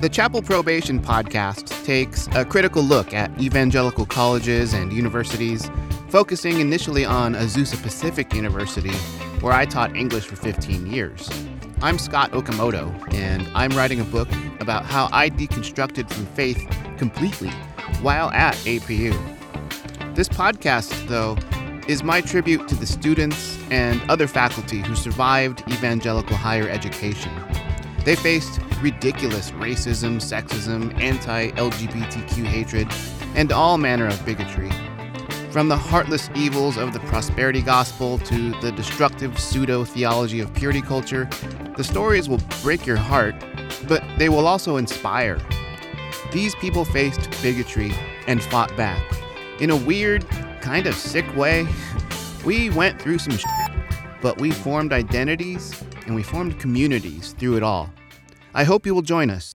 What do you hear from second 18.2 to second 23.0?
at APU. This podcast, though, is my tribute to the